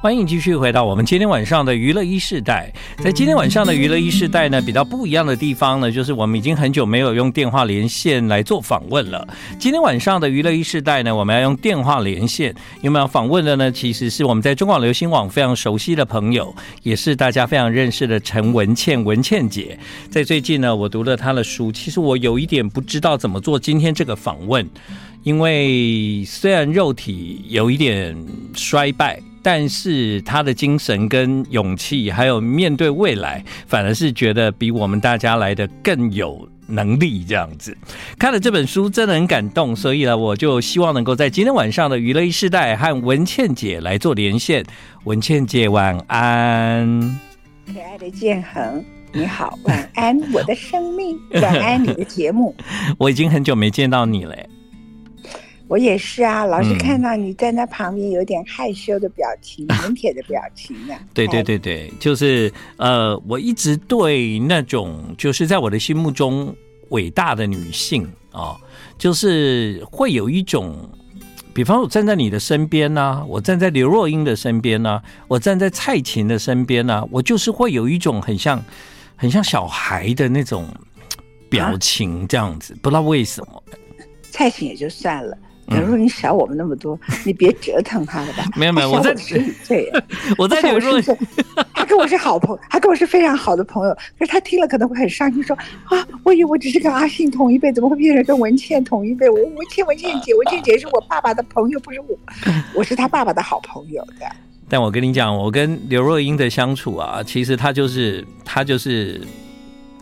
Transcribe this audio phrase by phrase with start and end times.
[0.00, 2.72] 欢迎继续回到我们今天晚上的娱乐一世代。
[2.98, 9.26] 在今天晚上的娱乐一世代呢，比较不一样的地方呢，就是我们已经很久没有用电话连线来做访问了。
[9.58, 12.54] 今天晚上的娱乐一世代呢，我们要用电话连线。
[12.80, 13.72] 有没有访问的呢？
[13.72, 16.54] 其实是我们在中广流行网非常熟悉的朋友，
[16.84, 19.76] 也是大家非常认识的陈文倩文倩姐。
[20.08, 24.64] 在最近呢，我读了她的书，其实我有一点不知道怎么做今天这个访问，
[25.24, 28.16] 因为虽然肉体有一点
[28.54, 29.20] 衰败。
[29.50, 37.24] 但是他的精神跟勇气，还有面对未来，反而是觉得比我们大家来的更有能力。
[37.24, 37.74] 这样子，
[38.18, 44.62] 看了这本书真的很感动，所以呢，我就希望能够在今天晚上的娱乐一世代和文倩姐来做连线。
[45.04, 47.18] 文倩姐晚安，
[47.72, 48.84] 可爱的建恒，
[49.14, 52.54] 你好，晚安，我的生命， 晚安，你的节目。
[52.98, 54.36] 我已经很久没见到你了。
[55.68, 60.94] 我也是啊，老是看到你在那旁边有点害羞的表情、 腼、嗯、腆的表情 呢。
[61.12, 66.54] 对对对对，就是呃，我一直对那种就是在我的心目中
[66.88, 68.60] 伟大的女性啊、哦，
[68.96, 70.74] 就是会有一种，
[71.52, 78.64] 比方我站在你的身边呢、啊，我站在刘若英的身边呢、啊，我站在蔡琴的身边呢、啊，我就是会有一种很像
[79.16, 80.66] 很像小孩的那种
[81.50, 83.62] 表情，这样子，啊、不知道为什么。
[84.30, 85.36] 蔡琴也就算了。
[85.68, 88.44] 刘若英小我们那么多，你别折腾他了吧？
[88.56, 89.90] 没有没有，我在十几岁，
[90.38, 91.16] 我在刘若英，
[91.74, 93.94] 他跟我是好朋友，他跟我是非常好的朋友。
[94.18, 99.28] 可是他听了可能会很伤心，说啊，我以为我只是跟阿信同一辈，怎么会变成跟文倩同一辈？
[99.28, 102.18] 我文倩文倩姐，文倩姐是我爸爸的朋友，不是我，
[102.74, 104.26] 我是他爸爸的好朋友的。
[104.68, 109.20] 但我跟你讲，我跟刘若英的相处啊，其实他就是他就是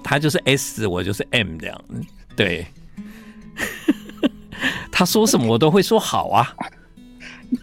[0.03, 1.81] 他就是 S，我就是 M 这样，
[2.35, 2.67] 对。
[4.99, 6.51] 他说什么我都会说好啊！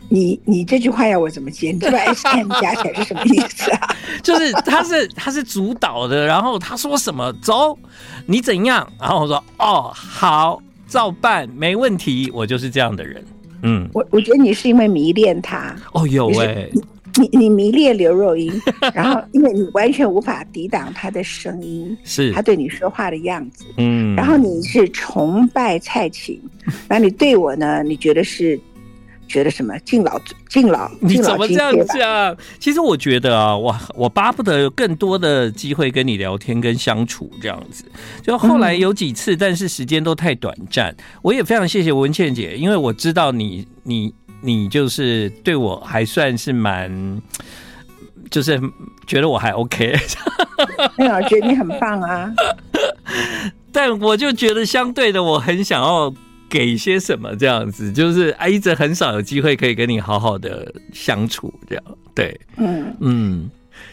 [0.08, 1.72] 你你这句话要我怎么接？
[1.72, 3.90] 你知道 S M 加起来是什么意思啊？
[4.22, 7.76] 就是他是他是主导的，然后他说什么走，
[8.28, 8.88] 你怎样？
[9.00, 12.30] 然后我说哦好，照办，没问题。
[12.32, 13.26] 我就是这样的人。
[13.64, 16.72] 嗯，我我觉得你是因为迷恋他哦，有哎、欸。
[17.16, 18.52] 你你迷恋刘若英，
[18.94, 26.42] 然后因为你完全无法抵挡她的声音， 是她对你说话的样子，嗯，然后你是崇拜蔡琴，
[26.90, 27.84] 那你对我呢？
[27.84, 28.60] 你觉得是
[29.28, 30.20] 觉得什么敬老
[30.50, 30.90] 敬老？
[31.00, 32.36] 你怎么这样讲？
[32.60, 37.86] 其实我觉得啊，我我巴不得有更多的机会跟你聊天跟相处这样子。
[38.24, 40.96] 就后来有几次，但是时间都太短暂。
[41.22, 44.12] 我也非常谢谢文倩姐，因为我知道你你。
[44.46, 47.22] 你就是对我还算是蛮，
[48.30, 48.60] 就是
[49.08, 49.96] 觉得我还 OK，
[51.00, 52.30] 没有觉得你很棒啊。
[53.72, 56.14] 但我就觉得相对的，我很想要
[56.50, 61.84] 给些什么这样子，就是啊，一直很少有机会可以跟你好好的相处这样。
[62.14, 63.50] 对，嗯嗯。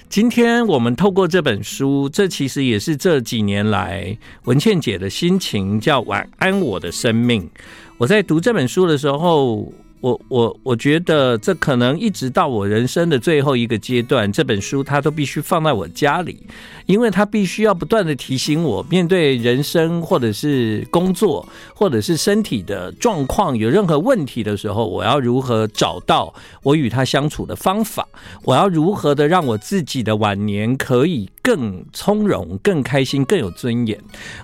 [0.09, 7.49] 今天我们透过这本书，这其实也是这几年来文倩姐的心情，叫晚安我的生命。
[7.97, 9.73] 我在读这本书的时候。
[10.01, 16.43] 我我我觉得这可能一直到我人生的最后一个阶段，这本书它都必须放在我家里，
[16.87, 26.33] 因为它必须要不断的提醒我，面对人生或者是工作或者是身体的状况有任何问题的时候，我要如何找到
[26.63, 28.09] 我与他相处的方法？
[28.45, 33.99] 我要如何的让我自己的晚年可以更从容、更开心、更有尊严？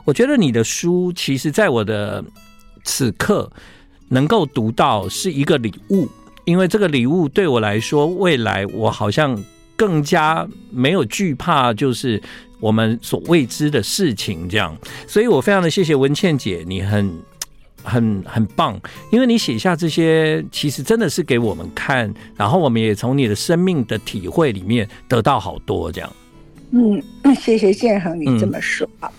[0.04, 2.22] 我觉得你的书，其实在我的
[2.84, 3.50] 此刻。
[4.08, 6.08] 能够读到是一个礼物，
[6.44, 9.36] 因为这个礼物对我来说，未来我好像
[9.76, 12.22] 更加没有惧怕，就是
[12.60, 14.76] 我们所未知的事情这样。
[15.06, 17.12] 所以我非常的谢谢文倩姐，你很
[17.82, 18.80] 很很棒，
[19.10, 26.12] 因为你写下这些，其实真的是给我们看，然后我们也从你的生命的体会里面得到好多这样。
[26.70, 27.02] 嗯，
[27.40, 28.88] 谢谢建恒，你这么说。
[29.02, 29.10] 嗯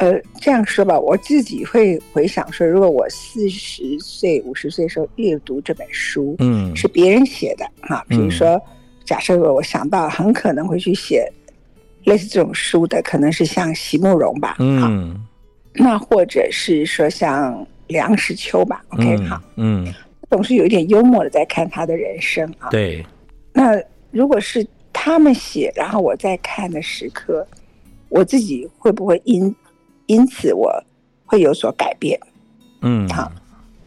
[0.00, 8.58] 呃，这样说吧，我自己会回想说，如果我四十岁、五十岁的时候阅读这本书，嗯，是别人写的啊，比如说，
[9.04, 11.30] 假设我想到很可能会去写
[12.04, 15.22] 类似这种书的，可能是像席慕蓉吧，嗯，
[15.74, 19.86] 那或者是说像梁实秋吧，OK，好，嗯，
[20.30, 23.04] 总是有一点幽默的在看他的人生啊，对，
[23.52, 23.78] 那
[24.10, 27.46] 如果是他们写，然后我在看的时刻，
[28.08, 29.54] 我自己会不会因
[30.10, 30.68] 因此我
[31.24, 32.18] 会有所改变，
[32.82, 33.30] 嗯，好，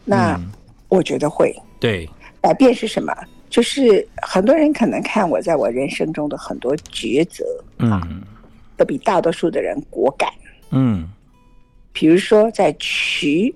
[0.05, 0.39] 那
[0.87, 1.53] 我觉得会。
[1.81, 2.09] 对，
[2.41, 3.13] 改变是什么？
[3.49, 7.43] 就是很多人可能看我在我人生中的很多抉择，
[7.79, 8.21] 嗯，
[8.77, 10.31] 都比大多数的人果敢，
[10.71, 11.09] 嗯，
[11.91, 13.53] 比如说在取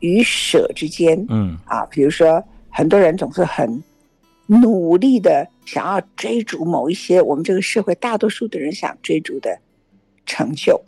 [0.00, 1.54] 与舍之间，嗯。
[1.66, 3.82] 啊，比如说很多人总是很
[4.46, 9.58] 努力的想要追逐某一些我们这个社会大多数的人想追逐的
[10.24, 10.82] 成就，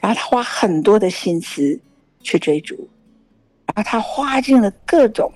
[0.00, 1.78] 然后他花很多的心思
[2.20, 2.88] 去追逐，
[3.66, 5.30] 然后他花尽了各种，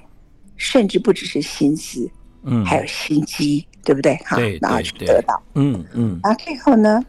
[0.56, 2.10] 甚至不只是心思，
[2.42, 4.14] 嗯，还有心机，对不对？
[4.24, 7.04] 哈，然后去得到，嗯嗯，然后最后呢，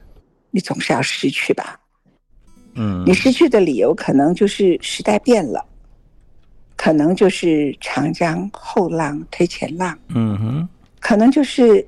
[0.52, 1.80] 你总是要失去吧，
[2.75, 5.66] 嗯，你失去的理由可能就是时代变了。
[6.78, 10.69] 可能就是长江后浪推前浪，嗯哼，
[11.00, 11.88] 可能就是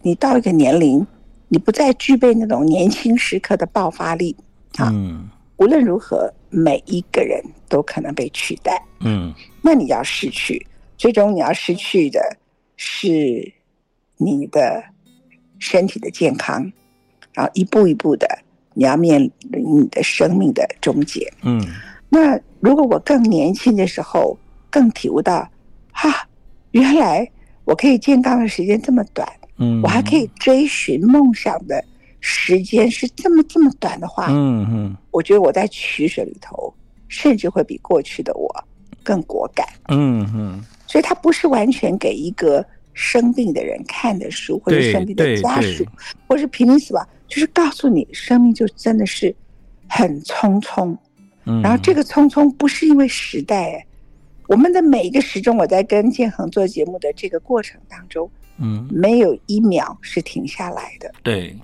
[0.00, 1.04] 你到一个年龄，
[1.48, 4.34] 你不再具备那种年轻时刻的爆发力，
[4.78, 10.64] 啊，嗯，无论如何，每一个人都可能被取代，嗯，那你要失去，
[10.96, 12.20] 最终你要失去的
[12.76, 13.52] 是
[14.16, 14.82] 你的
[15.58, 16.72] 身体的健康，
[17.34, 18.26] 然后一步一步的
[18.74, 19.20] 你要面
[19.50, 21.60] 临你的生命的终结，嗯。
[22.10, 24.38] 那如果我更年轻的时候，
[24.70, 25.46] 更体悟到，
[25.92, 26.28] 哈、啊，
[26.70, 27.30] 原来
[27.64, 29.28] 我可以健康的时间这么短，
[29.58, 31.84] 嗯，我还可以追寻梦想的
[32.20, 36.72] 时间是这么这么短的话，嗯嗯，我觉得我在取舍里头，
[37.08, 38.48] 甚至会比过去的我
[39.02, 45.84] 更果敢，嗯嗯，所以它不是完全给一个生病的人看的书，或者生病的家属，
[46.26, 49.34] 或是平民死亡，就是告诉你，生命就真的是
[49.88, 50.96] 很匆匆。
[51.62, 53.82] 然后这个匆匆不是因为时代，
[54.48, 61.10] 我们的每一个时钟，我在跟建恒做节目的这个过程当中，嗯，没有一秒是停下来的。
[61.22, 61.56] 对，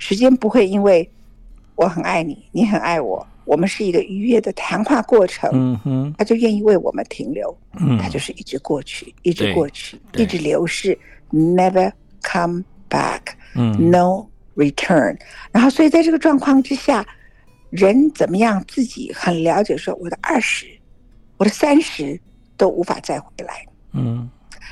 [0.00, 1.08] 时间不会因为
[1.76, 10.98] 我很爱你，你很爱我，我们是一个愉悦的谈话过程，嗯哼，他就愿意为我们停留，嗯，他就是一直过去，一直过去，一直流逝
[11.30, 11.92] ，never
[12.22, 13.20] come back，
[13.54, 14.26] 嗯，no
[14.56, 15.16] return。
[15.52, 17.06] 然后，所以在这个状况之下。
[17.70, 18.60] 人怎么样？
[18.66, 20.66] 自己很了解，说我的二十，
[21.36, 22.20] 我的三十
[22.56, 23.64] 都无法再回来。
[23.92, 24.28] 嗯，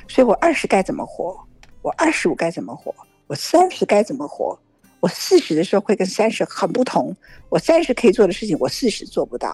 [0.08, 1.38] 所以我二十该怎么活？
[1.80, 2.92] 我二十五该怎么活？
[3.28, 4.58] 我三十该怎么活？
[5.00, 7.14] 我四十的时候会跟三十很不同。
[7.48, 9.50] 我三十可以做的事情，我四十做不到；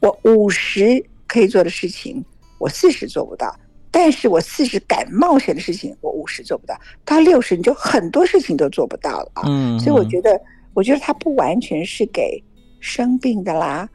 [0.00, 2.24] 我五十可以做的事情，
[2.58, 3.54] 我四十做不到。
[3.90, 6.78] 但是我四十敢冒险的事情，我五十做不到。
[7.04, 9.42] 到六十，你就很多事情都做不到了啊。
[9.46, 10.40] 嗯，所以我觉得，
[10.74, 12.42] 我觉得它不完全是给。
[12.80, 13.88] 生病的啦，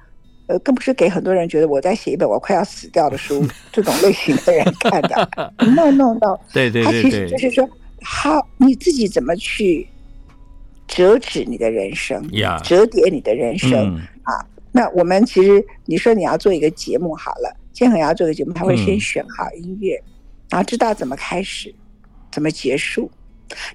[0.48, 5.30] 呃，更不是给很多人觉得我在写一本我快要死掉的书 这种类型的人看的。
[5.74, 7.70] no no no，对对对，他其实就是说，
[8.02, 9.88] 好，你自己怎么去
[10.94, 14.46] 折纸你的人生，yeah, 折叠你的人生、嗯、啊？
[14.72, 20.14] 那我们其实你说你要做一个节目好了，建恒要做一个节目，他会先选好音乐，嗯、
[20.52, 21.74] 然后知道怎么开始，
[22.32, 23.10] 怎么结束。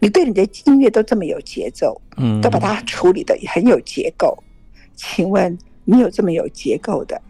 [0.01, 4.37] 你对你的音乐都这么有节奏，嗯，都把它处理的很有结构。
[4.95, 7.21] 请问你有这么有结构的，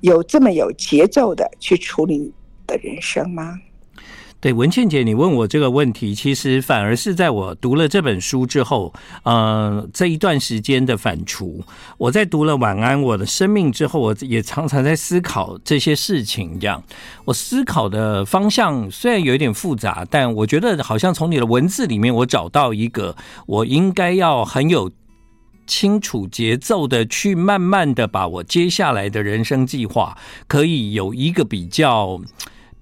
[0.00, 2.32] 有这么有节奏的去处理你
[2.68, 3.58] 的人生吗？
[4.44, 8.92] 对，文倩姐，你问我这个问题，其实反而是在我读了这本书之后，
[9.22, 11.62] 呃，这一段时间的反刍。
[11.96, 16.60] 我在读了《晚安，我的生命》之后，我也常常在思考这些事情。
[16.60, 16.84] 这样，
[17.24, 23.16] 我思考的方向虽然有一点复杂，但我觉得好像从你的文字里面，我找到一个
[23.46, 24.92] 我应该要很有。
[25.66, 30.14] 清楚节奏的去慢慢的把我接下来的人生计划，
[30.46, 32.20] 可以有一个比较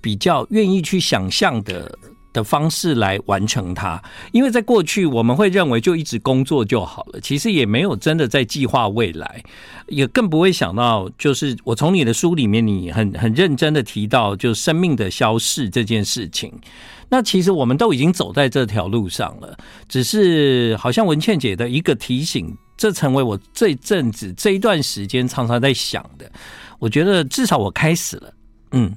[0.03, 1.99] 比较愿意去想象的
[2.35, 4.03] 的方式来完成它。
[4.33, 9.43] 因为在过去我们会认为就一直工作就好了，其实也没有真的在计划未来，
[9.87, 16.53] 也更不会想到就是我从你的书里面，你很很认真的提到就生命的消逝这件事情。
[17.09, 19.57] 那其实我们都已经走在这条路上了，
[19.89, 22.55] 只是好像文倩姐的一个提醒。
[22.75, 26.29] 这成为我这阵子这一段时间常常在想的，
[26.81, 28.35] 我觉得至少我开始了，
[28.73, 28.93] 嗯，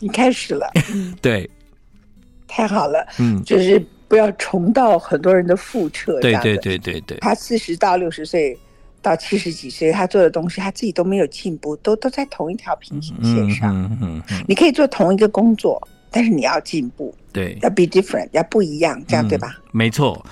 [0.00, 0.68] 你开始了，
[1.22, 1.48] 对，
[2.48, 3.78] 太好了，嗯，就是
[4.08, 8.58] 不要重蹈很多人的覆辙，对对对对对，他四十到六十岁
[9.02, 15.80] 到七十几岁，他做的东西他自己都没有进步，都都在同一条平行线上，嗯嗯嗯，你可以做同一个工作，
[16.10, 19.58] 但是你要进步，对，要 be different，要不一样，这样对吧？
[19.70, 20.24] 没错。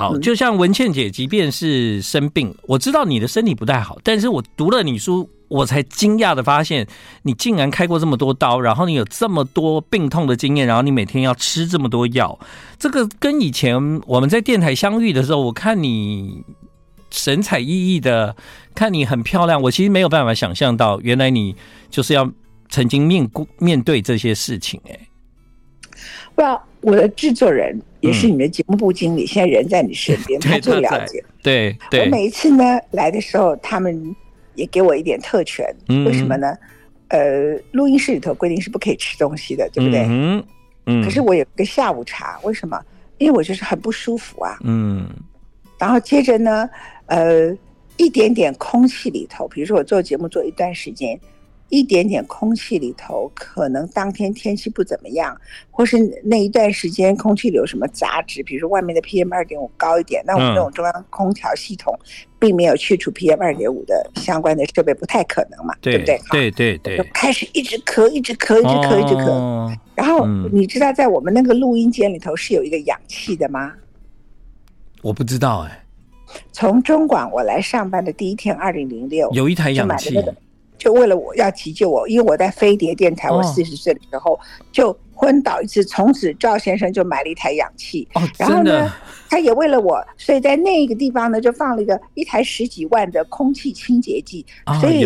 [0.00, 6.86] 好，就像文倩姐，即便是生病，我知道你的身体不太好，但是我读了你书，我才惊讶的发现，
[7.20, 12.38] 你竟然开过这么多刀，然后你有这么多病痛的经验，然后你每天要吃这么多药，
[12.78, 16.42] 这个跟以前我们在电台相遇的时候，我看你
[17.10, 18.34] 神采奕奕的，
[18.74, 21.54] 看你很漂亮，我其实没有办法想象到，原来你
[21.90, 22.26] 就是要
[22.70, 24.98] 曾经面过面对这些事情，哎，
[26.34, 26.69] 不要。
[26.82, 31.22] 我的制作人也是你的节目部经理，嗯、现在人在你身边， 他最了解。
[31.42, 34.14] 对，对，我每一次呢来的时候，他们
[34.54, 35.66] 也给我一点特权。
[35.88, 36.56] 嗯、为什么呢？
[37.08, 40.06] 呃，录音室里头规定是不可以吃东西的，对不对？
[40.08, 40.44] 嗯，
[40.86, 42.80] 嗯，可是我有个下午茶，为什么？
[43.18, 45.06] 因为我就是很不舒服啊，嗯，
[45.78, 46.70] 然后接着呢，
[47.06, 47.54] 呃，
[47.96, 51.18] 一点点空气里头，比如说我做节目做一段时间。
[51.70, 55.34] 一点点空气里头，可能当天天气不怎么样，
[55.70, 61.98] 或是那一段时间空气里有什么杂质，比如说外面的 PM 二点五高一点，那我们这种中央空调系统
[62.38, 66.50] 并没有去除 PM 二点五的相关的设备，不太可能嘛，对，对不对？
[66.50, 69.30] 对对对，就开始一直咳，一直咳，一直咳，一直咳。
[69.30, 73.72] 哦、然后你知道，在我们那个录音间里头是有一个氧气的吗？
[75.02, 75.84] 我不知道哎。
[76.52, 80.16] 从中广我来上班的第一天，二零零六，有一台氧气。
[80.80, 84.40] 就为了我要急救我，因为我在飞碟电台，我四十岁的时候
[84.72, 88.08] 就昏倒一次，从此赵先生就买了一台氧气。
[88.14, 88.90] 哦，然后呢，
[89.28, 94.44] 他也为了我，所以在那个地方呢，就放了一个一台十几万的空气清洁剂。
[94.80, 95.04] 所以，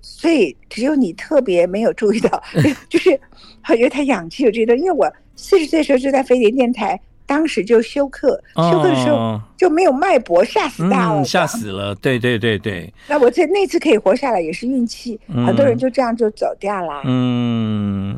[0.00, 2.42] 所以只有你特别没有注意到，
[2.90, 3.10] 就是
[3.78, 7.00] 有一台氧气有这个，因为我四十岁的时候就在飞碟电台。
[7.26, 11.94] 当时就休克，休克的时候就没有脉搏，吓死大了，吓死了。
[11.94, 12.92] 对对对对。
[13.08, 17.02] 那我这那次可以活下来也是运气，很多人就这样就走掉了。
[17.04, 18.16] 嗯。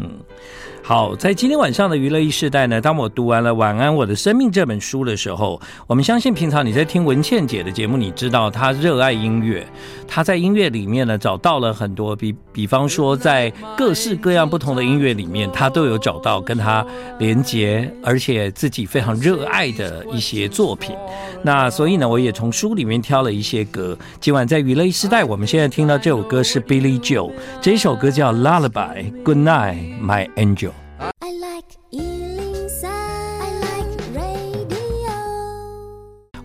[0.87, 9.67] 好，在今天晚上的娱乐一世代呢，当我读完了《晚安我的生命》这本书的时候，我们相信平常你在听文倩姐的节目，你知道她热爱音乐，
[10.07, 13.49] 她在音乐里面呢找到了很多，比比方说在
[13.79, 16.85] 各式各样不同的音乐里面，她都有找到跟她
[17.19, 20.95] 连接，而且自己非常热爱的一些作品。
[21.43, 23.97] 那所以呢，我也从书里面挑了一些歌。
[24.21, 30.74] 今晚在娱乐一世代，我们现在听到这首歌是 Billy Joel，这一首歌叫《Lullaby》，Good Night My Angel。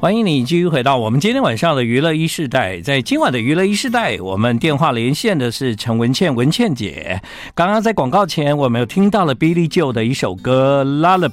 [0.01, 2.79] 欢迎你继续回到我们今天晚上的娱乐一世代。
[2.79, 7.21] 在今晚的娱乐一世代，我们电话连线的是陈文倩，文倩姐。
[7.53, 11.31] 刚刚在广告前，我们有听到了 Billy Joel 的一首歌《Lullaby》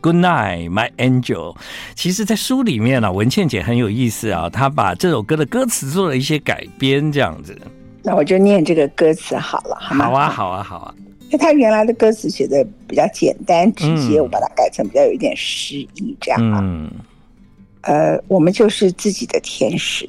[0.00, 1.54] ，Good Night My Angel。
[1.94, 7.56] 其实，在书里面呢、啊，文倩姐很有意思啊，她把这首歌的歌词做了一些改编，这样子。
[8.02, 10.06] 那我就念这个歌词好了，好吗？
[10.06, 10.94] 好啊，好啊，好啊。
[11.26, 16.58] 因为他原来的歌词写的比较简单直接，嗯、我把它改成比较有一点诗意，这样啊。
[16.60, 16.90] 嗯
[17.82, 20.08] 呃，我们就是自己的天使，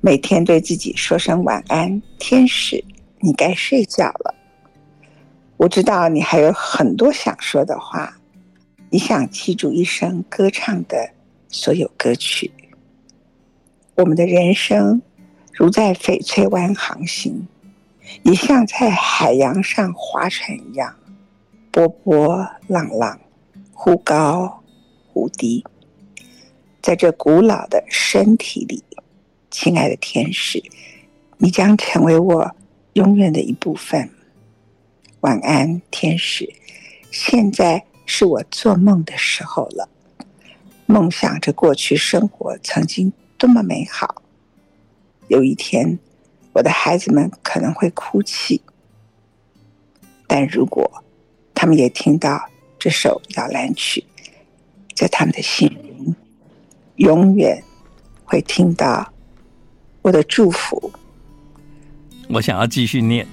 [0.00, 2.84] 每天对自己说声晚安，天使，
[3.20, 4.34] 你该睡觉了。
[5.56, 8.16] 我知道你还有很多想说的话，
[8.90, 11.10] 你想记住一生歌唱的
[11.48, 12.50] 所有歌曲。
[13.94, 15.00] 我们的人生
[15.52, 17.46] 如在翡翠湾航行，
[18.24, 20.92] 也像在海洋上划船一样，
[21.70, 23.20] 波波浪浪，
[23.72, 24.64] 忽高
[25.12, 25.64] 忽低。
[26.82, 28.82] 在这古老的身体里，
[29.52, 30.60] 亲爱的天使，
[31.38, 32.56] 你将成为我
[32.94, 34.10] 永远的一部分。
[35.20, 36.52] 晚安，天使。
[37.12, 39.88] 现在是我做梦的时候了，
[40.86, 44.22] 梦想着过去生活曾经多么美好。
[45.28, 46.00] 有一天，
[46.52, 48.60] 我的孩子们可能会哭泣，
[50.26, 51.04] 但如果
[51.54, 54.04] 他们也听到这首摇篮曲，
[54.96, 56.16] 在他们的心灵。
[56.96, 57.62] 永远
[58.24, 59.10] 会听到
[60.02, 60.92] 我的祝福。
[62.28, 63.26] 我想要继续念。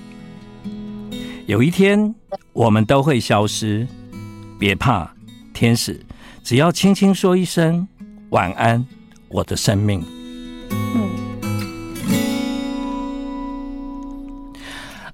[1.46, 2.14] 有一天，
[2.54, 3.88] 我们都会消失，
[4.60, 5.12] 别怕，
[5.54, 6.00] 天使，
[6.44, 7.88] 只要轻轻说一声
[8.30, 8.86] 晚安，
[9.30, 10.04] 我的生命。
[10.96, 11.10] 嗯，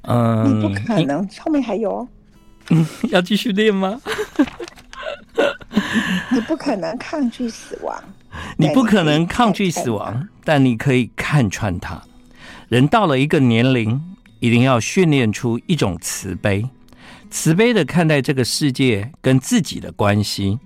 [0.03, 2.07] 嗯，你不可能，后面还有。
[2.69, 4.01] 嗯， 要继续念吗？
[6.31, 8.03] 你不可能抗拒死亡。
[8.58, 12.01] 你不可能抗拒死亡，但你可以看穿它。
[12.70, 14.01] 人到了一个年龄，
[14.39, 16.68] 一定要训练出一种慈悲，
[17.30, 20.60] 慈悲的看待这个世界跟自己的关系。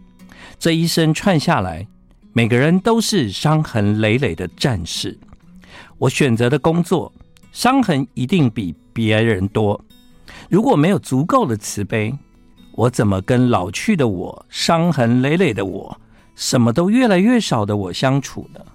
[0.57, 1.87] 这一生串下来，
[2.33, 5.17] 每个人都是伤痕累累的战士。
[5.97, 7.11] 我选择的工作，
[7.51, 9.83] 伤痕一定比别人多。
[10.49, 12.13] 如果没有足够的慈悲，
[12.73, 15.98] 我怎么跟老去的我、伤痕累累的我？
[16.39, 18.65] 什么都越来越少的我相处的，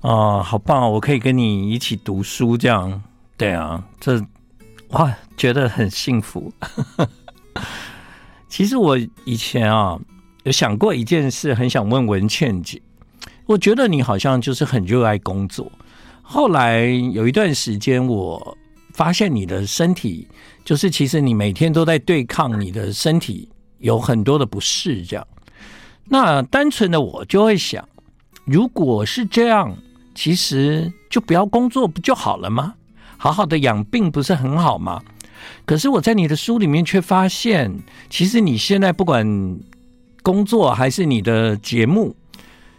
[0.00, 0.90] 啊，好棒！
[0.90, 3.02] 我可以跟你一起读书，这样，
[3.36, 4.18] 对啊，这
[4.88, 6.50] 哇，觉得很幸福。
[8.48, 10.00] 其实我以前啊，
[10.44, 12.80] 有想过一件事，很想问文倩姐。
[13.44, 15.70] 我觉得你好像就是很热爱工作。
[16.22, 18.56] 后来有一段时间，我
[18.94, 20.26] 发现你的身体，
[20.64, 25.26] 就是其实你每天都在对抗你的身体，有很多的不适，这样。
[26.08, 27.88] 那单纯的我就会想，
[28.44, 29.76] 如果是这样，
[30.14, 32.74] 其实就不要工作不就好了吗？
[33.16, 35.02] 好好的养病不是很好吗？
[35.64, 37.80] 可是我在你的书里面却发现，
[38.10, 39.58] 其实你现在不管
[40.22, 42.14] 工作还是你的节目，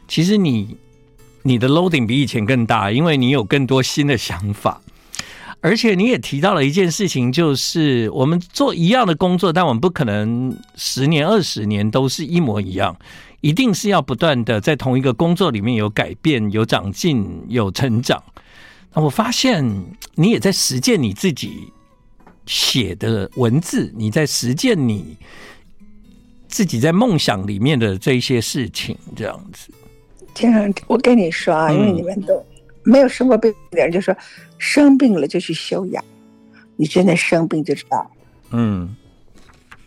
[0.07, 0.77] 其实你
[1.43, 4.81] 你的 loading 比以前更大，因为你有更多新的想法。
[5.61, 12.95] 而且你也提到了一件事情，就是我们做一样的工作，但我们不可能十年、二十年都是一模一样，
[13.41, 18.21] 一定是要不断的在同一个工作里面有改变、有长进、有成长。
[18.93, 19.65] 那我发现
[20.13, 21.73] 你也在实践你自己
[22.45, 25.17] 写的文字，你在实践你
[26.47, 29.71] 自己在梦想里面的这些事情，这样子。
[30.35, 32.45] 这样，我跟你说啊，因为你们都。
[32.85, 34.15] 没有生过病的人就说，
[34.57, 36.03] 生病了就去休养。
[36.77, 38.11] 你真的生病就知道，
[38.51, 38.95] 嗯，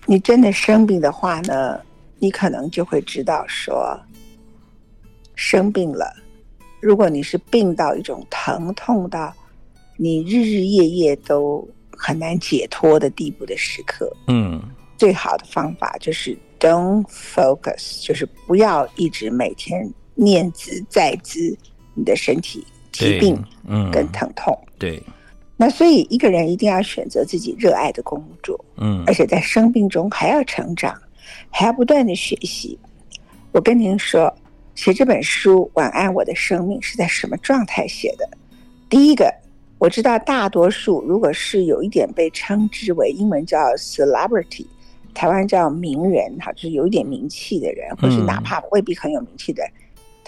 [0.07, 1.78] 你真的生病的话呢，
[2.19, 3.99] 你可能就会知道说，
[5.35, 6.11] 生病了，
[6.81, 9.35] 如果你是病到一种疼痛到
[9.99, 14.62] 你日日夜夜都很难解脱的地步的时刻，嗯，
[14.97, 21.55] 最好的方法就是 don't focus，就是不要一直每天念兹在兹
[21.93, 22.67] 你的身体。
[22.99, 25.02] 疾病，嗯，跟疼痛，对，
[25.57, 30.95] 那所以一个人一定要选择自己热爱的工作，嗯，而且在生病中还要成长，
[31.50, 32.78] 还要不断的学习。
[33.52, 34.35] 我跟您说，
[34.75, 38.28] 写这本书《晚安，我的生命》是在什么状态写的？
[38.88, 39.33] 第一个，
[39.78, 44.67] 我知道大多数如果是有一点被称之为英文叫 celebrity，
[45.14, 49.73] 台湾叫名人，哈，就是有一点名气的人，或是哪怕未必很有名气的人。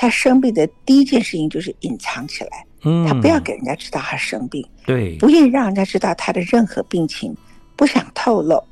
[0.00, 7.36] 他生病的第一件事情就是隐藏起来，嗯，他不要给人家知道他生病，对，不愿意让人家知道他的任何病情，
[7.76, 8.64] 不想透露。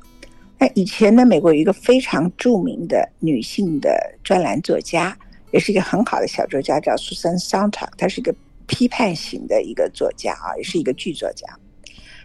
[0.57, 5.15] 那以前呢，美国有一个非常著名的女性的专栏作家，
[5.51, 8.33] 也是一个很好的小作家，叫 Susan Sontag，她是一个
[8.65, 11.45] 批判型的一个作家啊，也是一个剧作家。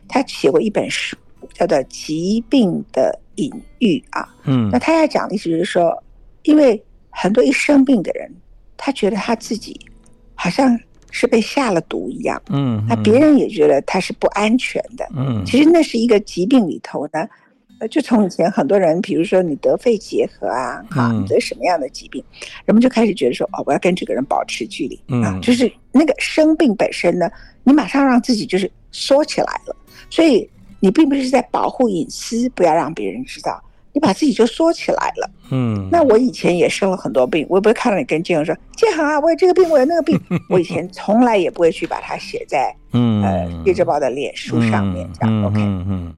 [0.09, 1.15] 她写过一本书，
[1.53, 6.03] 叫做《疾病的隐喻》啊，嗯，那他要讲的意思就是说，
[6.45, 8.35] 因为很多一生病的人。
[8.85, 9.81] 他觉得他自己
[10.35, 10.79] 好像
[11.11, 17.27] 是被下了毒一样，嗯，那别人也觉得他是不安全的，嗯，其实那是一个疾病里头呢，
[17.81, 22.23] 呃，就从以前很多人，比如说你得肺结核啊，哈，你得什么样的疾病，
[22.67, 27.31] 人们就开始觉得说，哦，我要跟这个人保持距离，啊，就是那个生病本身呢，
[27.63, 29.75] 你马上让自己就是缩起来了，
[30.11, 30.47] 所以
[30.79, 33.65] 你并不是在保护隐私，不要让别人知道。
[33.95, 45.61] 你把自己就缩起来了，嗯，那我以前也生了很多病，我也不会看到你跟建恒说建行啊，我有这个病，我有那个病， 我以前从来也不会去把它写在嗯呃《叶志宝》的脸书上面，这样 OK。
[45.61, 46.13] 嗯，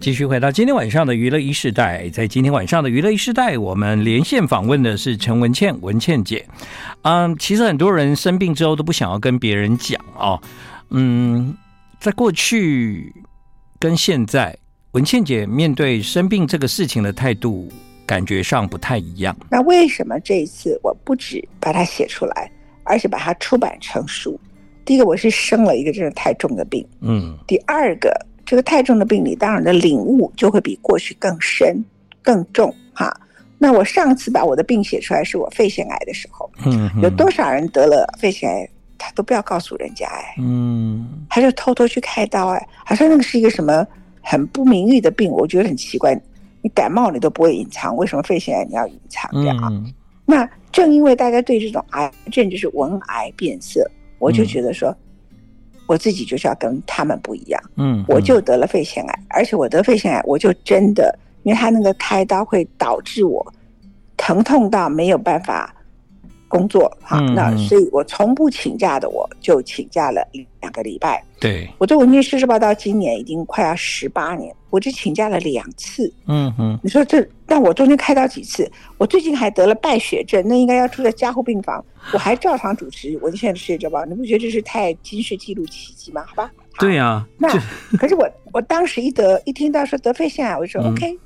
[0.00, 6.46] 继续回到今天晚上的娱乐一世代，在今天晚上的娱乐一世代，我们连线访问的是陈文倩，文倩姐。
[7.02, 10.40] 嗯，其实很多人生病之后都不想要跟别人讲哦，
[10.90, 11.56] 嗯。
[12.02, 13.14] 在过去
[13.78, 14.58] 跟现在，
[14.90, 17.68] 文倩姐面对生病这个事情的态度，
[18.04, 19.36] 感觉上不太一样。
[19.48, 22.50] 那为什么这一次我不止把它写出来，
[22.82, 24.36] 而且把它出版成书？
[24.84, 27.38] 第一个，我是生了一个真的太重的病，嗯。
[27.46, 28.12] 第二个，
[28.44, 31.84] 这个太重的病，你当然的领悟就会比过去更深、
[32.20, 33.16] 更重哈。
[33.58, 38.68] 那我上次把我的病写出来，是我肺腺癌的时候，嗯，有多少人得了肺腺癌？
[39.04, 43.84] 他都不要告诉人家哎，嗯，他就偷偷去开刀哎，好像那个是一个什么
[44.20, 46.16] 很不名誉的病，我觉得很奇怪。
[46.62, 49.58] 你感冒你都不会隐藏，为什么肺腺癌你要隐藏这样？
[49.72, 49.92] 嗯、
[50.24, 53.84] 那正因为大家对这种癌症就是闻癌变色，
[54.20, 54.96] 我就觉得说，嗯、
[55.88, 57.60] 我自己就是要跟他们不一样。
[57.74, 63.44] 嗯，我就得了肺腺癌，而且我得肺腺癌，我就真的，因为他那个开刀会导致我
[64.16, 65.74] 疼痛到没有办法。
[66.52, 70.22] 工作哈，那所以我从不请假的，我就请假了
[70.60, 71.24] 两个礼拜。
[71.40, 76.12] 对，我做文茜世报到今年已经快要十八年，我只请假了两次。
[76.26, 78.70] 嗯哼，你说这，但我中间开刀几次？
[78.98, 86.22] 我最近还得了败血症，那应该要住在加护病房，我还照常主持文献的世界周报，你不觉得这是太惊世纪录奇迹吗？
[86.26, 87.48] 好吧，对呀，那
[87.98, 91.18] 可是我我当时一得一听到说得肺腺癌，我就说 OK。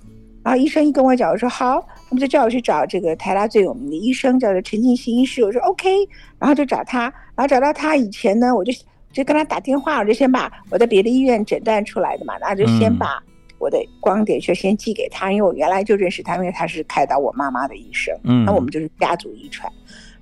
[0.46, 5.42] 然后医生一跟我讲，我说好，他们就叫我去找这个台大最有名的医生，叫做陈进兴医师。
[5.42, 5.90] 我说 OK，
[6.38, 8.72] 然后就找他，然后找到他以前呢，我就
[9.12, 13.20] 就跟他打电话，我就先把我在别的医院诊断出来的嘛，那就先把
[13.58, 19.68] 我的光碟就先寄给他，因为我原来就认识他，因为他是开导我妈妈的医生，嗯，那我们就是家族遗传。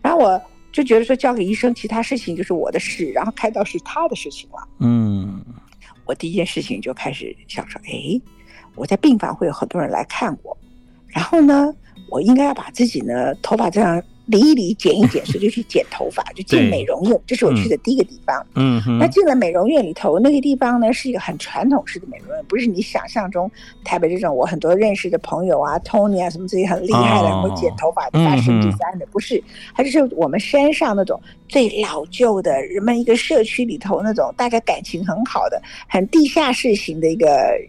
[0.00, 0.40] 然后我
[0.72, 4.66] 就觉得说交给医生，其他事情就是我的事，然后开刀是他的事情了。
[4.78, 5.44] 嗯，
[6.06, 8.18] 我第一件事情就开始想说，哎。
[8.74, 10.56] 我在病房会有很多人来看我，
[11.06, 11.74] 然后呢，
[12.10, 17.20] 我应该要把自己呢头发这样理一理，剪一剪， 所以就去剪头发，就进美容院。
[17.26, 18.44] 这是我去的第一个地方。
[18.54, 18.98] 嗯哼。
[18.98, 23.50] 那进了美容院里头，那个地方呢是一个很传统式的美容院，不是你想象中
[23.84, 29.42] 台北这种我很多认识的朋友啊，Tony 啊什么这些很厉害的，会剪头发、发型第三的，不是，
[29.74, 31.20] 它就是我们山上那种
[31.54, 37.28] 最老旧的人们一个社区里头那种大家感情很好的、很地下室型的一个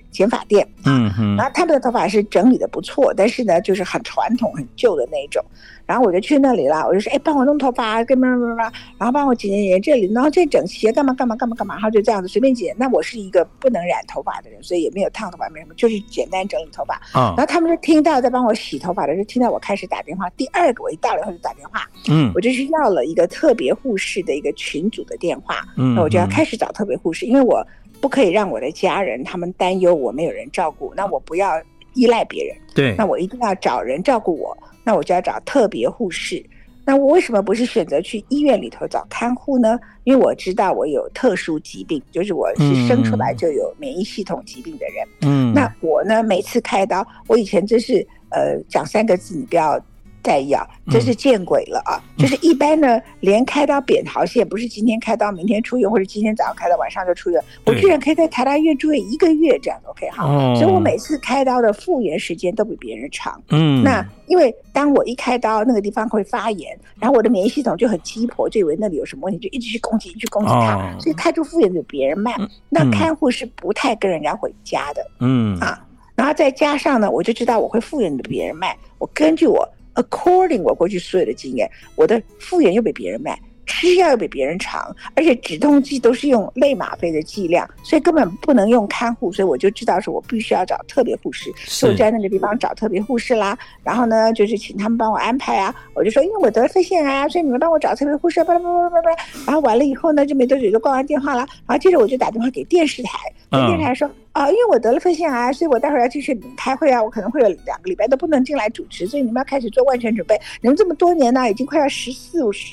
[0.09, 0.67] 剪发店。
[0.85, 1.35] 嗯嗯。
[1.35, 5.39] 然后他们的头发是整理的不错，但是呢，就是很传统、很旧的那一种。
[5.85, 12.75] 然后我就去那里了，我就说，哎，帮我弄头发，干嘛干嘛，然后帮我剪剪剪这里，然后这整齐，干嘛干嘛干嘛干嘛，然后就这样子随便剪。
[12.75, 16.95] 那我是一个不能染头发的人，所以也没有烫头发，没什么，就是简单整理头发。
[17.13, 17.35] 啊。
[17.37, 20.27] 然后他们就听到在帮我洗头发的时候，听到我开始打电话。
[20.31, 27.65] 第二个我一到了以后就打电话，嗯，我就去要了一个特别护士的一个群组的电话，嗯，那我就要开始找特别护士，因为我
[28.01, 31.61] 不可以让我的家人他们担忧我没有人照顾，那我不要
[31.93, 36.43] 依赖别人，对，那我一定要找人照顾我，那我就要找特别护士。
[36.87, 39.79] 那我为什么不是选择去医院里头找看护呢？
[40.03, 45.07] 因为我知道我有特殊疾病，就是我是生出来就有免疫系统疾病的人。
[45.21, 49.83] 嗯，那我呢，每次开刀，我以前真是呃讲三个字，你不要。
[50.25, 52.01] 在要，真是见鬼了啊！
[52.17, 57.39] 嗯、就是一般呢，连开刀扁桃腺不是今天开刀，明天出院，或者今天早上开刀，晚上就出院。
[57.65, 60.25] 我居然可以在台大医院住院一个月，这样 OK 哈。
[60.25, 63.39] 哦、所以我每次开刀的复原时间都比别人长。
[63.49, 72.33] 嗯，那因为当我一开刀，那个地方会发炎，然后我的免疫系统就很鸡婆，就以为那里有什么问题，就一直去攻击，一直去攻击它，哦、所以开出复原比别人慢。
[72.39, 75.05] 嗯、那看护是不太跟人家回家的。
[75.19, 75.85] 嗯啊，
[76.15, 78.75] 然后再加上呢，我就知道我会复原的比别人慢。
[78.97, 79.67] 我根据我。
[79.95, 93.57] According 我过去所有的经验，我的复原又被别人卖，吃药又比别人长，而且止痛剂都是用类吗啡的剂量，所以根本不能用看护，所以我就知道说我必须要找特别护士，所以我就在那个地方找特别护士啦。
[93.83, 99.15] 然后呢，就是请他们帮我安排啊，我就说因为我得了肺腺癌啊，所以你们帮我找特别护士，巴拉巴拉巴拉巴拉。
[99.45, 103.19] 然后完了以后呢，就没多久就挂完电话了，然后接着我就打电话给电视台，
[103.51, 104.09] 给电视台说。
[104.35, 110.37] 啊、哦，因为我得了肺腺癌，所以我待会儿要继续开会啊，我可能会有两个礼拜都不能进来主持，所以你们要开始做万全准备。
[110.59, 112.67] 你们这么多年呢，已经快要十四十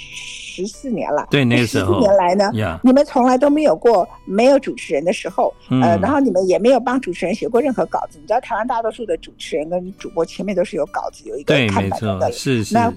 [0.66, 1.26] 四年了。
[1.30, 1.94] 对，那个时候。
[1.94, 2.78] 十四年来呢，Yeah.
[2.82, 8.18] 你们从来都没有过没有主持人的时候，嗯、呃，然后你们也没有帮主持人写过任何稿子。
[8.20, 12.18] 你知道，台湾大多数的主持人跟主播前面都是有稿子，有一个看板的。
[12.18, 12.74] 对，是是。
[12.74, 12.92] 那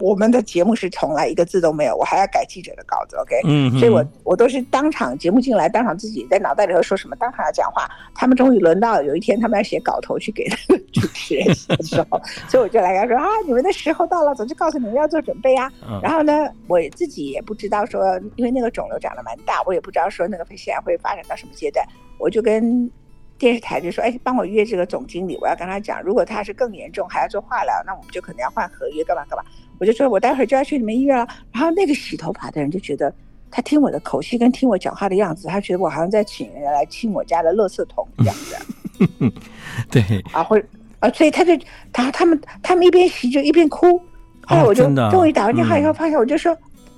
[0.00, 3.40] 我们的节目是从来一个字都没有，我还要改记者的稿子，OK？
[3.44, 7.88] 嗯哼，所以我我都是当场节目进来，当场自己在脑袋里头说什么，当场要讲话。
[8.14, 10.48] 他们终于轮到有一天，他们要写稿头去给
[10.92, 15.70] 主持人写的时候， 所以我就来跟他说啊，你们的时候到了，早就告诉你们要做准备啊。
[15.88, 21.86] 嗯、然后呢，我自己也不知道说，因为那个肿瘤长得蛮大，我也不知道说那个肺腺癌会发展到什么阶段，
[22.18, 22.90] 我就跟。
[23.38, 29.42] 电视台就说：“哎，帮我约这个总经理，我要跟他讲，如果他是更严重，还要做化疗，那我们就可能要换合约，干嘛干嘛。”
[29.80, 33.12] 我就说：“我待会儿就要去你们医院了。”然后那个洗头发的人就觉得，
[33.50, 39.32] 他听我的口气跟听我讲话的样子，他觉得我好像在请人来清我家的垃圾桶一样的。
[39.90, 40.62] 对啊，会
[41.00, 41.58] 啊，所以他就
[41.92, 43.98] 他他们他们一边洗就一边哭。
[44.42, 46.54] 后来我就终于打完电话以后，发现我就说：“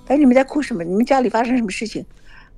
[0.08, 0.82] 哎，你们在哭什么？
[0.82, 2.04] 你们家里发生什么事情？”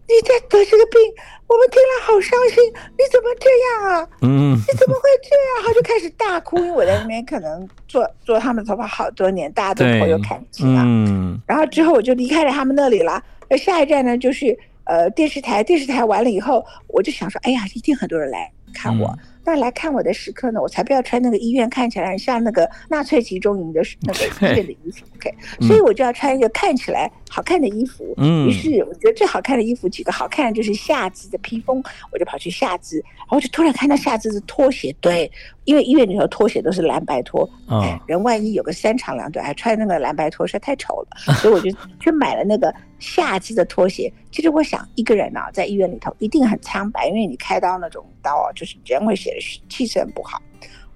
[0.07, 1.01] 你在得这个病，
[1.47, 2.63] 我们听了好伤心。
[2.93, 4.09] 你怎么这样啊？
[4.21, 5.67] 嗯，你怎么会这样？
[5.67, 10.83] 他就开始大哭，因为我在那边可能做做他们的头发好多年，大家都颇有感情啊。
[10.85, 13.23] 嗯，然后之后我就离开了他们那里了。
[13.49, 15.65] 那下一站呢，就是呃电视台。
[15.65, 19.09] 电视台完了以后，我就想说，哎呀，一定很多人来看我。
[19.09, 25.35] 嗯那来看我的时刻呢，我才不要穿那个医院看起来很像那个纳粹集中营的那个医院的衣服，OK？
[25.61, 28.15] 所以我就要穿一个看起来好看的衣服。
[28.17, 35.31] 嗯，于是我觉得最好看的衣服几个好看的就是夏姿的披风，我就跑去夏姿，然后就突然看到夏姿的拖鞋，对，
[35.65, 44.11] 因为医院里头拖鞋都是蓝白拖，哎，人万一有个三长两短，还穿那个蓝白拖实在太丑了，所以我就 去买了那个夏姿的拖鞋。
[44.33, 49.37] 其实我想，一个人呢，在医院里头一定很苍白，因为你开刀那种刀啊，就是人会写的
[49.69, 50.41] 气色很不好。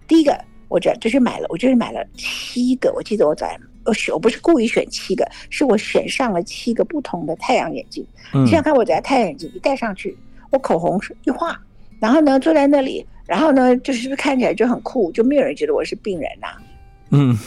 [0.06, 2.92] 第一个，我这就是买了，我就是买了七个。
[2.94, 8.06] 我记得我在我选，我不是故意选七个，是我选上了七个不同的太阳眼镜。
[8.32, 10.16] 你想想看，我在太阳眼镜一戴上去，
[10.50, 11.58] 我口红一画，
[12.00, 16.62] 然后呢坐在那里，然后呢就是不是看起来就很酷，就没有人觉得我是病人呐、啊。
[17.10, 17.38] 嗯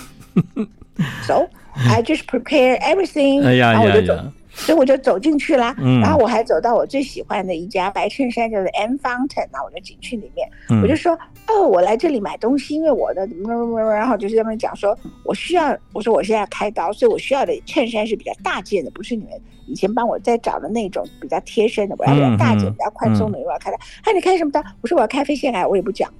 [1.24, 4.20] ，So I just prepare everything，哎呀，然后我就走。
[4.62, 19.34] 所以我就走进去啦，嗯、然后我还走到我最喜欢的一家白衬衫，叫做 M Fountain 啊，我的景区里面，嗯、我就说，哦，我来这里买东西，因为我的怎么怎么，然后就是他们讲说，我需要，我说我现在要开刀，所以我需要的衬衫是比较大件的，不是你们
[19.68, 23.78] 以前帮我在找的那种比较贴身的，我要比较大件、嗯、比较宽松的，我要开刀。
[24.04, 24.62] 哎，你开什么刀？
[24.82, 26.12] 我说我要开飞线癌，我也不讲。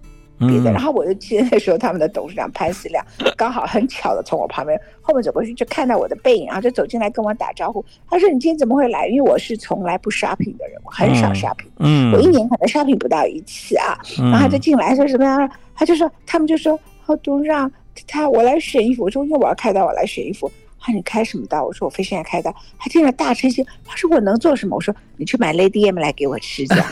[0.48, 0.72] 别的。
[0.72, 3.06] 然后我就记得那时候他们的董事长潘思亮
[3.38, 7.84] 刚好很巧的从我旁边后面走过去，就看到我的背影，然后就走进来跟我打招呼。
[8.10, 13.98] 他说：“你今天怎么会来？”因为我是从来不 shopping 的人，我很少 shopping，嗯，我一年可能 shopping 不到一次啊。
[14.18, 15.50] 然后他就进来说什么样？
[15.76, 17.72] 他就说他们就说：“哦，董事长，
[18.08, 20.52] 他我来选衣服。”我说：“因为我要开刀，我来选衣服。”
[20.82, 23.64] 他说：“你开什么刀？”我说：“我非现在开刀。”他听了大吃一惊。
[23.86, 26.88] 他说：“我能做什么？”我说：“你去买 Lady M 来给我吃。”这样，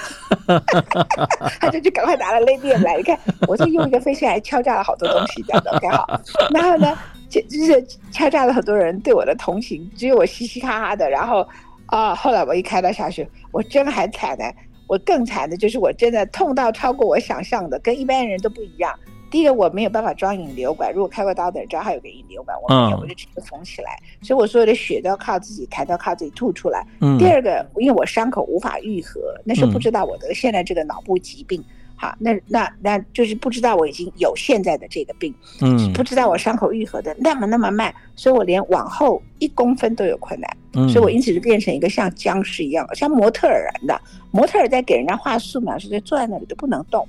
[1.60, 2.97] 他就去赶快拿了 Lady M 来。
[2.97, 6.21] 你看，我就用一个飞线来敲诈了好多东西，这样的，OK 好。
[6.52, 6.97] 然后呢，
[7.28, 11.10] 就就是敲诈了很多人对我的同情，只有我嘻嘻哈哈的。
[11.10, 11.47] 然后
[11.88, 14.45] 啊，后来我一开刀下去，我真的还惨呢。
[14.88, 18.91] 我更惨的就是我真的痛到超过我想象的，跟一般人都不一样。
[19.29, 26.85] 第一个我没有办法装引流管，如果开过刀的人知道还有个引流管，我没有，我就直接缝起来，所以我所有的血都要靠自己抬，都要靠自己吐出来。
[27.01, 31.63] 嗯、第二个，因为我伤口无法愈合，那时候不知道我得现在这个脑部疾病，
[31.95, 47.07] 好，那那那就是不知道我已经有现在的这个病，嗯，不知道我伤口愈合的那么那么慢，所以我连往后一公分都有困难，嗯、所以我因此就变成一个像僵尸一样，像模特儿人的模特儿在给人家画素描时，就坐在那里都不能动，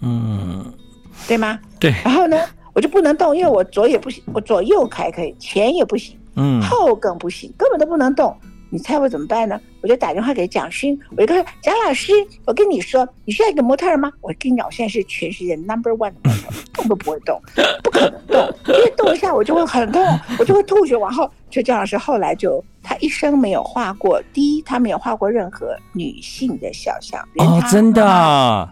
[0.00, 0.64] 嗯。
[1.26, 1.58] 对吗？
[1.78, 1.92] 对。
[2.04, 2.38] 然后呢，
[2.72, 8.36] 我就不能动，因为我左也不行，我左右还可以，前也不行，嗯，后更不行，根本都不能动。
[8.68, 9.58] 你猜我怎么办呢？
[9.80, 12.12] 我就打电话给蒋勋，我就跟他说：“蒋老师，
[12.44, 14.10] 我跟你说，你需要一个模特儿吗？
[14.20, 17.40] 我跟你讲，我现在是全世界 number one 的模特，动都不会动，
[17.80, 20.04] 不可能动，因为动一下我就会很痛，
[20.40, 20.96] 我就会吐血。
[20.96, 27.20] 往后，就蒋老师后来就，他一生没有画过，第一，他没有画过任何女性的肖像。
[27.38, 28.68] 哦，真的。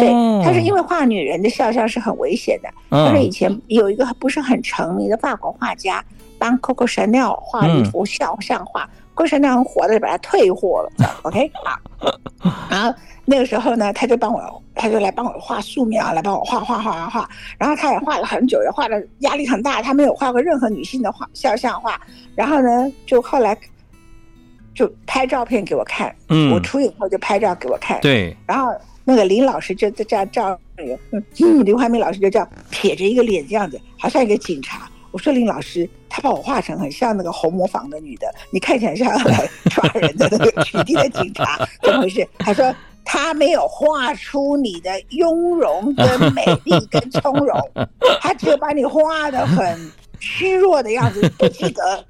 [0.00, 0.08] 对，
[0.44, 2.68] 他是因为画女人的肖像是很危险的。
[2.90, 6.04] 他说以前有一个不是很成名的法国画家
[6.38, 10.90] 帮 Coco Chanel 画一幅肖像画，Coco Chanel 很火的就把它退货了。
[11.22, 11.78] OK，好。
[12.68, 12.92] 然后
[13.24, 17.30] 那个时候呢，他就帮我，他就来帮我画素描，来帮我画画画画画。
[17.56, 19.80] 然后他也画了很久，也画的压力很大。
[19.80, 22.00] 他没有画过任何女性的画肖像画。
[22.34, 23.56] 然后呢，就后来
[24.74, 26.12] 就拍照片给我看。
[26.28, 28.00] 嗯，我出以后就拍照给我看。
[28.00, 28.72] 对，然后。
[29.08, 34.90] 那个林老师就在这样照那个，嗯，刘怀民老师就这样撇着一个脸这样子，好像一个警察。
[35.12, 42.26] 我说林老师，他把我画成很像那个红磨坊的女的，你看起来像来抓人的那个取缔的警察，怎么回事？
[42.38, 47.56] 他说他没有画出你的雍容跟美丽跟从容，
[48.20, 52.04] 他只有把你画的很虚弱的样子，不记得。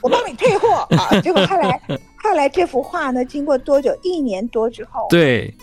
[0.00, 1.20] 我帮你退货啊！
[1.20, 1.80] 结果后来
[2.16, 3.94] 后来这幅画呢，经过多久？
[4.02, 5.54] 一年多之后，对。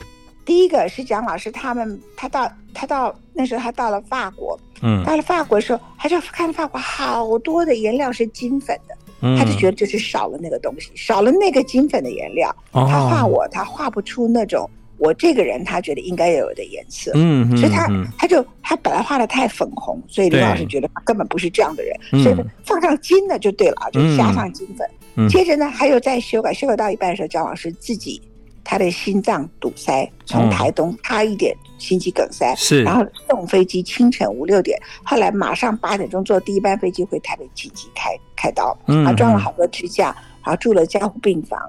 [0.46, 28.22] 第一个是蒋老师他们，他到他到那时候他到了法国，嗯，到了法国的时候，他就看到法国好多的颜料是金粉的，嗯，他就觉得就是少了那个东西，少了那个金粉的颜料，哦，他画我他画不出那种我这个人他觉得应该有的颜色，嗯，嗯，所以他他就他本来画的太粉红，所以李老师觉得他根本不是这样的人，所以放上金的就对了，就加上金粉，嗯，接着呢还有再修改，修改到一半的时候，蒋老师自己。
[28.64, 41.60] 他的心脏堵塞，从台东差一点心肌梗塞，是，然后送飞机，清晨五六点，后来马上八点钟坐第一班飞机回台北紧急开开刀，他装了好多支架，然后住了加护病房。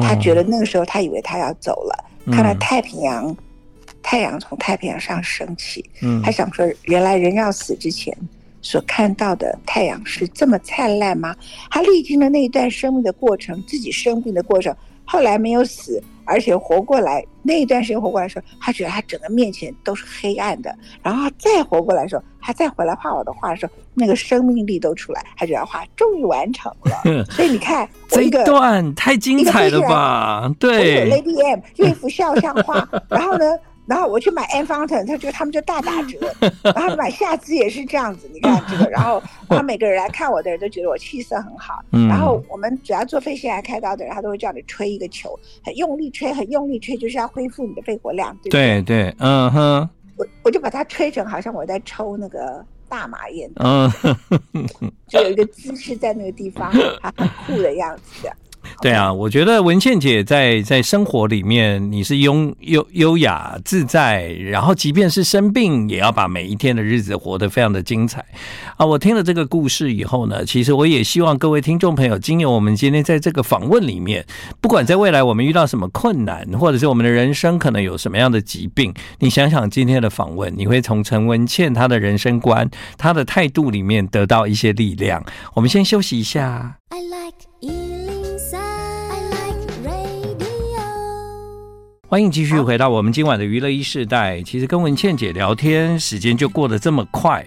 [0.00, 3.36] 他觉得那个时候他以为他要走了，看到太平洋，
[4.02, 5.84] 太阳从太平洋上升起，
[6.22, 8.16] 他想说原来人要死之前
[8.62, 11.36] 所看到的太阳是这么灿烂吗？
[11.70, 16.02] 他历经了那一段生命的过程，自己生病的过程，后来没有死。
[16.26, 20.74] 而且活过来那一段时间活过来的时候，他觉得他整个面前都是黑暗的。
[21.02, 27.24] 然后他再活过来的时候，他再回来画我的画的时候，那个生命力都出来，他觉得画终于完成了。
[27.30, 30.50] 所以你看这一段太精彩了吧？
[30.58, 33.44] 对，Lady M 就一幅肖像画，然后呢？
[33.86, 36.18] 然后我去买 Anne Fountain，他觉得他们就大打折。
[36.62, 38.88] 然后买夏姿也是这样子，你看这个。
[38.90, 41.82] 然后，然后每个人来看我的人都觉得我气色很好。
[41.90, 48.36] 然后我们只要做肺腺癌开刀的人，他都会叫你吹一个球，很用力吹，很用力吹，就是要恢复你的肺活量。
[48.42, 49.88] 对对，对，嗯哼。
[50.16, 53.90] 我我就把它吹成好像我在抽那个大麻烟，嗯，
[55.08, 56.70] 就有一个姿势在那个地方，
[57.02, 58.30] 还很酷的样子。
[58.80, 68.24] 对啊，我觉得文倩姐在在生活里面，你是优优优雅自在，然后即便是生病，也要把每一天的日子活得非常的精彩
[68.76, 68.84] 啊！
[68.84, 74.24] 我听了这个故事以后呢，其实我也希望各位听众朋友，经由我们今天在这个访问里面，
[74.60, 85.24] 不管在未来我们遇到什么困难，或者是我们的人生可能有什么样的疾病，你想想今天的访问，你会从陈文倩她的人生观、她的态度里面得到一些力量。
[85.54, 86.78] 我们先休息一下。
[86.90, 87.83] I like
[92.14, 94.40] 欢迎继续回到我们今晚的娱乐一世代。
[94.40, 97.44] 其实跟文倩姐聊天，时间就过得这么快。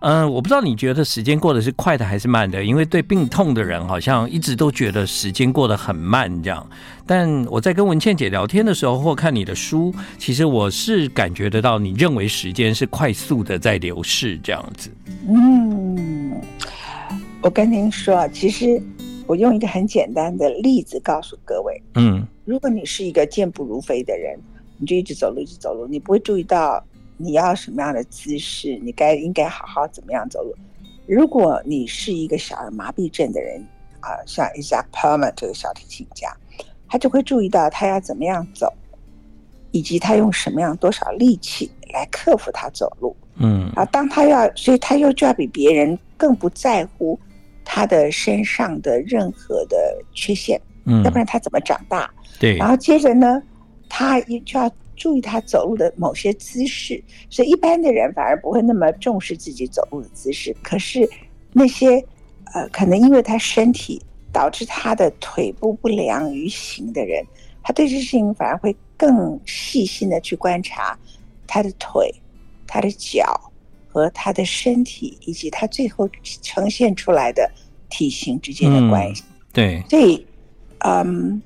[0.00, 2.64] 嗯、呃，我不知道你觉得时间过得是快的还是慢的？
[2.64, 6.66] 因为对病痛的人，好像一直都觉得时间过得很慢这样。
[7.04, 14.90] 但我在跟文倩姐聊天的时候，或看你的书，其实我是感觉得到，你认为时间是快速的在流逝这样子。
[15.28, 16.40] 嗯，
[17.42, 18.82] 我跟您说，其实
[19.28, 21.80] 我用一个很简单的例子告诉各位。
[21.94, 24.36] 嗯，如果你是一个健步如飞的人，
[24.78, 26.82] 你就一直走路，一直走路，你不会注意到。
[27.20, 28.78] 你要什么样的姿势？
[28.80, 30.54] 你该应该好好怎么样走路？
[31.04, 33.60] 如果你是一个小儿麻痹症的人
[33.98, 36.32] 啊，像 Isaac Perlman 这个小提琴家，
[36.88, 38.72] 他就会注意到他要怎么样走，
[39.72, 43.16] 以及他用什么样多少力气来克服他走路。
[43.34, 47.18] 嗯，啊，当他要，所以他又就要比别人更不在乎
[47.70, 49.76] 他的身上的任何的
[50.14, 52.10] 缺陷，嗯，要不然他怎么长大？
[52.40, 53.42] 对，然后接着呢，
[53.88, 54.70] 他也就要。
[55.00, 57.00] 注意他走路的某些姿势，
[57.30, 60.52] 所以一般的人反而不会那么重视自己走路的姿势。
[60.60, 61.08] 可是
[61.52, 62.04] 那些
[62.52, 64.02] 呃，可能因为他身体
[64.32, 67.24] 导致他的腿部不良于行的人，
[67.62, 70.98] 他对这事情反而会更细心的去观察
[71.46, 72.12] 他的腿、
[72.66, 73.47] 他的脚
[73.98, 76.08] 和他的身体，以及他最后
[76.42, 77.50] 呈现出来的
[77.90, 79.24] 体型之间的关系。
[79.26, 80.24] 嗯、对，所以
[80.78, 81.42] 嗯。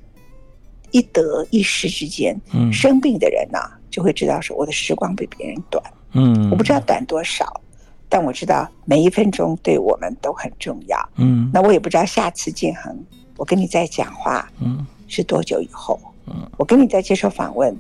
[0.95, 2.39] 一得一失之间，
[2.71, 5.83] 生病的人呢、啊，就会知道说我的时光比别人短。
[6.13, 7.63] 嗯，我不知道短多少，
[8.11, 11.09] 但我知道每一分钟对我们都很重要。
[11.17, 12.95] 嗯，那我也不知道下次建恒，
[13.39, 15.99] 我跟你在讲话，嗯，是多久以后？
[16.27, 17.75] 嗯，我跟你在接受访问，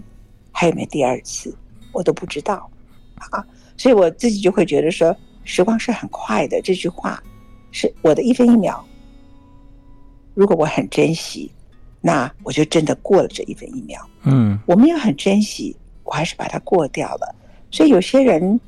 [0.51, 1.55] 还有没有第二次？
[1.93, 2.67] 我都不知道。
[3.17, 3.45] 啊，
[3.77, 6.61] 所以我自己就会觉得说，时光是很快的。
[6.63, 7.23] 这句话
[7.71, 8.85] 是我的一分一秒，
[10.35, 11.51] 如果我很珍惜。
[12.05, 14.05] 那我就真的过了这一分一秒。
[14.25, 17.33] 嗯，我没有很珍惜，我还是把它过掉了。
[17.71, 18.61] 所以有些人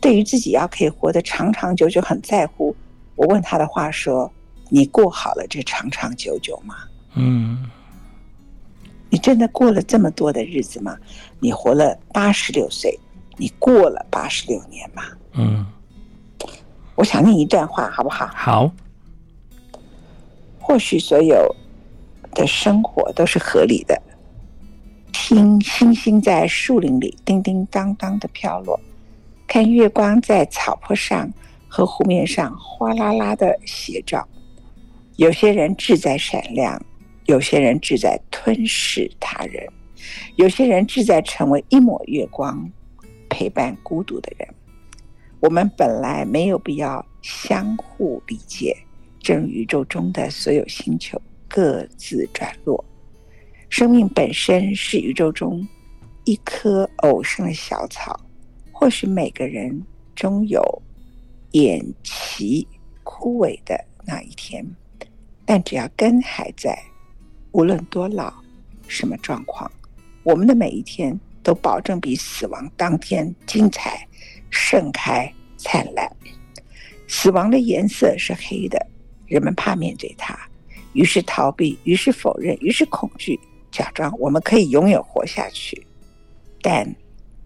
[0.00, 2.72] 对于自己要可以活得长长久久很在乎。
[3.16, 4.30] 我问他的话说
[4.70, 6.76] ：“你过好了这长长久久吗？”
[7.18, 7.68] 嗯，
[9.10, 10.96] 你真的过了这么多的日子吗？
[11.40, 12.96] 你活了八十六岁，
[13.36, 15.02] 你过了八十六年嘛？
[15.32, 15.66] 嗯，
[16.94, 18.26] 我想念一段话，好不好？
[18.34, 18.70] 好。
[20.58, 21.54] 或许所有。
[22.34, 23.98] 的生活都是合理的。
[25.10, 28.78] 听星星在树林里叮叮当当的飘落，
[29.46, 31.32] 看月光在草坡上
[31.66, 34.28] 和湖面上哗啦啦的斜照。
[35.16, 36.78] 有些人志在闪亮，
[37.24, 39.66] 有些人志在吞噬他人，
[40.34, 42.70] 有些人志在成为一抹月光，
[43.28, 44.48] 陪伴孤独的人。
[45.40, 48.76] 我们本来没有必要相互理解，
[49.20, 51.20] 正如宇宙中的所有星球。
[51.48, 52.84] 各自转落，
[53.70, 55.66] 生命本身是宇宙中
[56.24, 58.18] 一棵偶生的小草。
[58.72, 59.80] 或许每个人
[60.14, 60.60] 终有
[61.52, 62.66] 偃旗
[63.04, 64.66] 枯萎的那一天，
[65.46, 66.76] 但只要根还在，
[67.52, 68.34] 无论多老，
[68.88, 69.70] 什么状况，
[70.24, 74.04] 我们的每一天都保证比死亡当天精彩、
[74.50, 76.10] 盛开、灿烂。
[77.06, 78.84] 死亡的颜色是黑的，
[79.26, 80.36] 人们怕面对它。
[80.92, 83.38] 于是逃避，于是否认，于是恐惧，
[83.70, 85.86] 假装我们可以永远活下去。
[86.60, 86.92] 但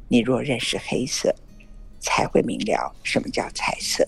[0.09, 1.35] 你若认识黑色，
[1.99, 4.03] 才会明了什么叫彩色。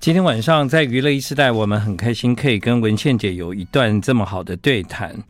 [0.00, 5.22] 今天晚上在娱乐一时代，我们很开心可以跟文倩姐有一段这么好的对谈，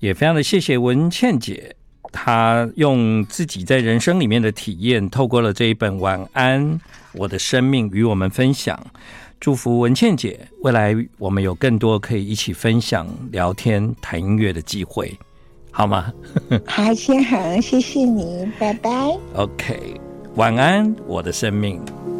[0.00, 1.76] 也非常的谢谢文倩姐，
[2.12, 6.80] 她用自己在人生里面的体验，透过了这一本《晚安，
[7.12, 8.78] 我的生命》与我们分享。
[9.38, 15.18] 祝福文倩姐，未来我们有更多可以一起分享、聊天、谈音乐的机会，
[15.70, 16.12] 好吗？
[16.66, 18.90] 好，先恒，谢谢你，拜拜。
[19.34, 19.98] OK，
[20.34, 21.80] 晚安，我的生命。